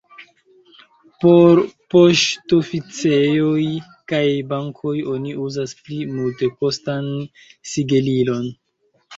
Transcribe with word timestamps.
Por 1.23 1.59
poŝtoficejoj 1.95 3.65
kaj 4.13 4.23
bankoj 4.55 4.95
oni 5.13 5.37
uzas 5.45 5.77
pli 5.83 6.01
multekostan 6.17 7.09
sigelilon. 7.75 8.51